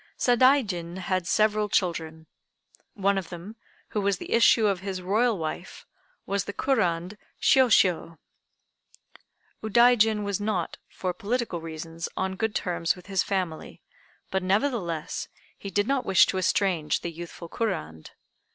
[0.17, 2.25] Sadaijin had several children.
[2.95, 3.55] One of them,
[3.89, 5.85] who was the issue of his Royal wife,
[6.25, 8.17] was the Kurand Shiôshiô.
[9.61, 13.83] Udaijin was not, for political reasons, on good terms with this family;
[14.31, 18.09] but nevertheless he did not wish to estrange the youthful Kurand.